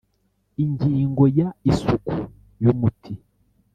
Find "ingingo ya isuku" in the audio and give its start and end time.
0.63-2.15